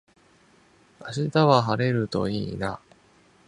[1.15, 2.79] 明日は晴れるといいな